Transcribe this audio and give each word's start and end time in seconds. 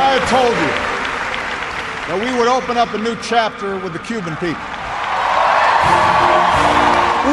I 0.00 0.20
told 0.30 0.54
you 0.54 0.72
that 2.06 2.20
we 2.22 2.30
would 2.38 2.46
open 2.46 2.78
up 2.78 2.94
a 2.94 2.98
new 2.98 3.16
chapter 3.20 3.74
with 3.82 3.92
the 3.92 3.98
Cuban 3.98 4.36
people. 4.36 4.62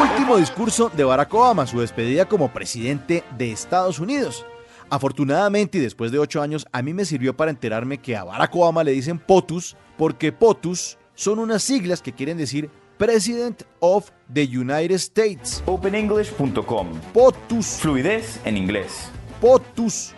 Último 0.02 0.38
discurso 0.38 0.90
de 0.90 1.04
Barack 1.04 1.32
Obama, 1.36 1.68
su 1.68 1.80
despedida 1.80 2.26
como 2.26 2.52
presidente 2.52 3.24
de 3.38 3.52
Estados 3.52 4.00
Unidos. 4.00 4.46
Afortunadamente 4.90 5.78
y 5.78 5.82
después 5.82 6.12
de 6.12 6.18
ocho 6.18 6.42
años, 6.42 6.66
a 6.72 6.82
mí 6.82 6.94
me 6.94 7.06
sirvió 7.06 7.38
para 7.38 7.52
enterarme 7.52 8.00
que 8.00 8.18
a 8.18 8.24
Barack 8.24 8.56
Obama 8.56 8.84
le 8.84 8.92
dicen 8.92 9.20
POTUS 9.20 9.78
porque 9.96 10.32
POTUS 10.32 10.98
son 11.14 11.38
unas 11.38 11.62
siglas 11.62 12.02
que 12.02 12.14
quieren 12.14 12.38
decir 12.38 12.72
President 12.98 13.62
of 13.80 14.10
the 14.34 14.44
United 14.44 14.96
States. 14.96 15.62
OpenEnglish.com. 15.68 17.00
POTUS. 17.14 17.66
Fluidez 17.80 18.40
en 18.44 18.58
inglés. 18.58 19.10
POTUS. 19.40 20.14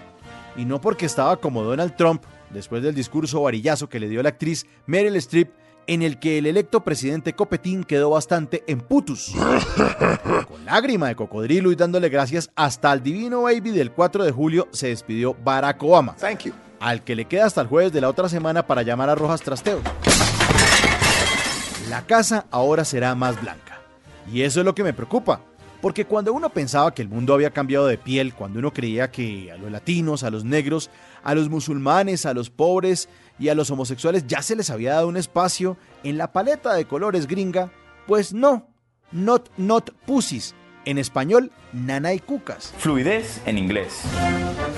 Y 0.56 0.64
no 0.64 0.80
porque 0.80 1.06
estaba 1.06 1.36
como 1.36 1.62
Donald 1.62 1.96
Trump 1.98 2.24
después 2.52 2.84
del 2.84 2.96
discurso 2.96 3.42
varillazo 3.42 3.90
que 3.90 4.00
le 4.00 4.10
dio 4.10 4.24
la 4.24 4.30
actriz 4.30 4.66
Meryl 4.86 5.16
Streep 5.18 5.52
en 5.88 6.02
el 6.02 6.20
que 6.20 6.38
el 6.38 6.46
electo 6.46 6.84
presidente 6.84 7.34
Copetín 7.34 7.84
quedó 7.84 8.10
bastante 8.12 8.64
en 8.68 8.82
putus. 8.82 9.34
Con 10.48 10.66
lágrima 10.66 11.08
de 11.08 11.16
cocodrilo 11.16 11.72
y 11.72 11.76
dándole 11.76 12.10
gracias 12.10 12.52
hasta 12.56 12.92
al 12.92 13.02
divino 13.02 13.44
baby 13.44 13.72
del 13.72 13.92
4 13.92 14.26
de 14.26 14.32
julio 14.32 14.68
se 14.72 14.90
despidió 14.90 15.36
Barack 15.44 15.82
Obama. 15.82 16.16
Thank 16.18 16.44
you. 16.44 16.54
Al 16.80 17.04
que 17.04 17.16
le 17.16 17.26
queda 17.26 17.46
hasta 17.46 17.62
el 17.62 17.68
jueves 17.68 17.92
de 17.94 18.02
la 18.02 18.10
otra 18.10 18.30
semana 18.30 18.68
para 18.68 18.84
llamar 18.84 19.10
a 19.10 19.16
Rojas 19.16 19.42
Trasteo. 19.42 19.82
La 21.90 22.06
casa 22.06 22.46
ahora 22.52 22.84
será 22.84 23.16
más 23.16 23.42
blanca. 23.42 23.80
Y 24.32 24.42
eso 24.42 24.60
es 24.60 24.66
lo 24.66 24.76
que 24.76 24.84
me 24.84 24.94
preocupa. 24.94 25.42
Porque 25.82 26.06
cuando 26.06 26.34
uno 26.34 26.50
pensaba 26.50 26.94
que 26.94 27.02
el 27.02 27.10
mundo 27.10 27.34
había 27.34 27.52
cambiado 27.52 27.86
de 27.86 27.98
piel, 27.98 28.34
cuando 28.34 28.60
uno 28.60 28.74
creía 28.74 29.12
que 29.12 29.52
a 29.52 29.58
los 29.58 29.72
latinos, 29.72 30.24
a 30.24 30.32
los 30.32 30.44
negros, 30.44 30.90
a 31.24 31.36
los 31.36 31.50
musulmanes, 31.50 32.26
a 32.26 32.34
los 32.34 32.50
pobres 32.50 33.10
y 33.38 33.50
a 33.50 33.56
los 33.56 33.70
homosexuales 33.70 34.26
ya 34.26 34.42
se 34.42 34.56
les 34.56 34.70
había 34.70 34.94
dado 34.94 35.08
un 35.08 35.18
espacio 35.18 35.78
en 36.04 36.18
la 36.18 36.32
paleta 36.32 36.74
de 36.74 36.86
colores 36.86 37.28
gringa, 37.28 37.72
pues 38.08 38.34
no, 38.34 38.68
not 39.12 39.50
not 39.58 39.92
pussies. 40.06 40.56
En 40.86 40.98
español, 40.98 41.52
nana 41.74 42.14
y 42.14 42.20
cucas. 42.20 42.74
Fluidez 42.78 43.42
en 43.46 43.58
inglés. 43.58 44.04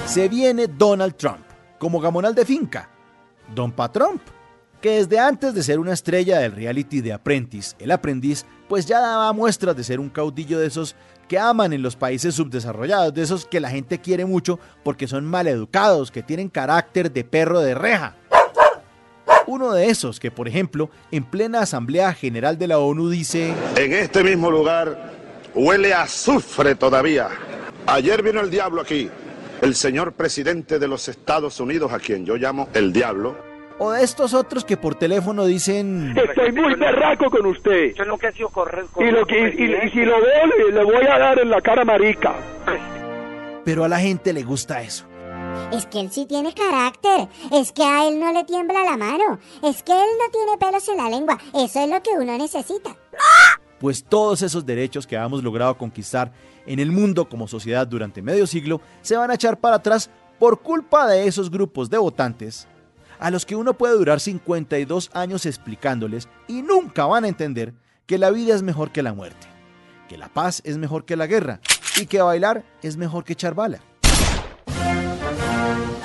Se 0.07 0.27
viene 0.27 0.65
Donald 0.65 1.15
Trump, 1.15 1.45
como 1.77 1.99
gamonal 1.99 2.33
de 2.33 2.45
finca. 2.45 2.89
Don 3.53 3.71
Patrump, 3.71 4.21
que 4.81 4.91
desde 4.91 5.19
antes 5.19 5.53
de 5.53 5.63
ser 5.63 5.79
una 5.79 5.93
estrella 5.93 6.39
del 6.39 6.53
reality 6.53 7.01
de 7.01 7.13
Apprentice, 7.13 7.75
el 7.79 7.91
aprendiz, 7.91 8.45
pues 8.67 8.85
ya 8.85 8.99
daba 8.99 9.33
muestras 9.33 9.75
de 9.75 9.83
ser 9.83 9.99
un 9.99 10.09
caudillo 10.09 10.59
de 10.59 10.67
esos 10.67 10.95
que 11.27 11.37
aman 11.37 11.73
en 11.73 11.81
los 11.81 11.95
países 11.95 12.35
subdesarrollados, 12.35 13.13
de 13.13 13.21
esos 13.21 13.45
que 13.45 13.59
la 13.59 13.69
gente 13.69 13.99
quiere 13.99 14.25
mucho 14.25 14.59
porque 14.83 15.07
son 15.07 15.25
maleducados, 15.25 16.11
que 16.11 16.23
tienen 16.23 16.49
carácter 16.49 17.11
de 17.11 17.23
perro 17.23 17.59
de 17.59 17.75
reja. 17.75 18.15
Uno 19.45 19.73
de 19.73 19.89
esos 19.89 20.19
que, 20.19 20.31
por 20.31 20.47
ejemplo, 20.47 20.89
en 21.11 21.23
plena 21.23 21.61
Asamblea 21.61 22.13
General 22.13 22.57
de 22.57 22.67
la 22.67 22.79
ONU 22.79 23.09
dice... 23.09 23.53
En 23.75 23.93
este 23.93 24.23
mismo 24.23 24.49
lugar 24.51 25.11
huele 25.55 25.93
a 25.93 26.03
azufre 26.03 26.75
todavía. 26.75 27.29
Ayer 27.87 28.21
vino 28.21 28.41
el 28.41 28.51
diablo 28.51 28.81
aquí, 28.81 29.09
el 29.61 29.75
señor 29.75 30.13
presidente 30.13 30.77
de 30.77 30.87
los 30.87 31.07
Estados 31.07 31.59
Unidos, 31.59 31.91
a 31.91 31.99
quien 31.99 32.25
yo 32.25 32.35
llamo 32.35 32.69
el 32.73 32.93
diablo. 32.93 33.48
O 33.81 33.91
de 33.91 34.03
estos 34.03 34.33
otros 34.33 34.65
que 34.65 34.75
por 34.75 34.95
teléfono 34.95 35.45
dicen... 35.45 36.13
Estoy 36.17 36.51
muy 36.51 36.75
berraco 36.75 37.29
con 37.29 37.45
usted. 37.45 37.93
Yo 37.95 38.03
lo 38.03 38.17
que 38.17 38.27
ha 38.27 38.31
sido 38.33 38.49
correr 38.49 38.85
Y, 38.99 39.09
lo 39.09 39.25
que, 39.25 39.39
y, 39.39 39.87
y 39.87 39.89
si 39.91 40.03
lo 40.03 40.21
veo, 40.21 40.45
le, 40.47 40.73
le 40.73 40.83
voy 40.83 41.05
a 41.07 41.17
dar 41.17 41.39
en 41.39 41.49
la 41.49 41.61
cara 41.61 41.85
marica. 41.85 42.35
Pero 43.63 43.85
a 43.85 43.87
la 43.87 43.99
gente 43.99 44.33
le 44.33 44.43
gusta 44.43 44.81
eso. 44.81 45.05
Es 45.71 45.85
que 45.85 46.01
él 46.01 46.11
sí 46.11 46.25
tiene 46.25 46.53
carácter. 46.53 47.29
Es 47.53 47.71
que 47.71 47.83
a 47.83 48.07
él 48.07 48.19
no 48.19 48.33
le 48.33 48.43
tiembla 48.43 48.83
la 48.83 48.97
mano. 48.97 49.39
Es 49.63 49.81
que 49.81 49.93
él 49.93 50.09
no 50.19 50.29
tiene 50.31 50.57
pelos 50.57 50.87
en 50.89 50.97
la 50.97 51.09
lengua. 51.09 51.37
Eso 51.53 51.81
es 51.81 51.89
lo 51.89 52.03
que 52.03 52.09
uno 52.17 52.37
necesita. 52.37 52.97
Pues 53.79 54.03
todos 54.03 54.41
esos 54.41 54.65
derechos 54.65 55.07
que 55.07 55.15
hemos 55.15 55.41
logrado 55.41 55.77
conquistar 55.77 56.33
en 56.65 56.79
el 56.79 56.91
mundo 56.91 57.29
como 57.29 57.47
sociedad 57.47 57.87
durante 57.87 58.21
medio 58.21 58.45
siglo 58.45 58.81
se 59.01 59.15
van 59.15 59.31
a 59.31 59.35
echar 59.35 59.57
para 59.57 59.77
atrás 59.77 60.09
por 60.37 60.59
culpa 60.59 61.07
de 61.07 61.27
esos 61.27 61.49
grupos 61.49 61.89
de 61.89 61.97
votantes 61.97 62.67
a 63.19 63.29
los 63.31 63.45
que 63.45 63.55
uno 63.55 63.73
puede 63.73 63.95
durar 63.95 64.19
52 64.19 65.11
años 65.13 65.45
explicándoles 65.45 66.27
y 66.47 66.61
nunca 66.61 67.05
van 67.05 67.25
a 67.25 67.27
entender 67.27 67.73
que 68.05 68.17
la 68.17 68.31
vida 68.31 68.55
es 68.55 68.63
mejor 68.63 68.91
que 68.91 69.03
la 69.03 69.13
muerte, 69.13 69.47
que 70.07 70.17
la 70.17 70.29
paz 70.29 70.61
es 70.65 70.77
mejor 70.77 71.05
que 71.05 71.15
la 71.15 71.27
guerra 71.27 71.59
y 71.99 72.05
que 72.05 72.21
bailar 72.21 72.63
es 72.81 72.97
mejor 72.97 73.23
que 73.23 73.33
echar 73.33 73.53
bala. 73.53 73.79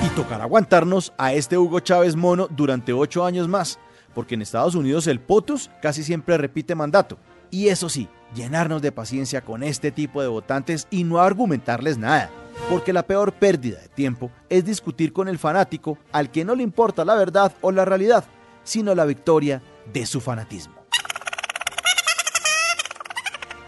Y 0.04 0.08
tocará 0.16 0.44
aguantarnos 0.44 1.12
a 1.16 1.32
este 1.32 1.56
Hugo 1.56 1.80
Chávez 1.80 2.16
mono 2.16 2.48
durante 2.50 2.92
ocho 2.92 3.24
años 3.24 3.48
más, 3.48 3.78
porque 4.14 4.34
en 4.34 4.42
Estados 4.42 4.74
Unidos 4.74 5.06
el 5.06 5.20
POTUS 5.20 5.70
casi 5.80 6.02
siempre 6.02 6.36
repite 6.36 6.74
mandato. 6.74 7.16
Y 7.50 7.68
eso 7.68 7.88
sí, 7.88 8.08
llenarnos 8.34 8.82
de 8.82 8.92
paciencia 8.92 9.40
con 9.42 9.62
este 9.62 9.92
tipo 9.92 10.20
de 10.20 10.28
votantes 10.28 10.88
y 10.90 11.04
no 11.04 11.20
argumentarles 11.20 11.96
nada 11.98 12.30
porque 12.68 12.92
la 12.92 13.04
peor 13.04 13.32
pérdida 13.32 13.80
de 13.80 13.88
tiempo 13.88 14.30
es 14.48 14.64
discutir 14.64 15.12
con 15.12 15.28
el 15.28 15.38
fanático 15.38 15.98
al 16.12 16.30
que 16.30 16.44
no 16.44 16.54
le 16.54 16.62
importa 16.62 17.04
la 17.04 17.14
verdad 17.14 17.52
o 17.60 17.70
la 17.72 17.84
realidad, 17.84 18.24
sino 18.62 18.94
la 18.94 19.04
victoria 19.04 19.62
de 19.92 20.06
su 20.06 20.20
fanatismo. 20.20 20.74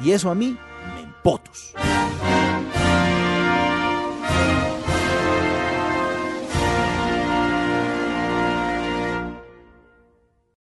Y 0.01 0.13
eso 0.13 0.31
a 0.31 0.35
mí 0.35 0.57
me 0.95 1.01
empotos. 1.01 1.75